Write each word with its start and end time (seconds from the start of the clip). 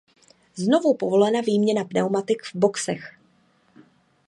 Znovu 0.55 0.93
povolena 0.93 1.41
výměna 1.41 1.83
pneumatik 1.83 2.43
v 2.43 2.55
boxech. 2.55 3.17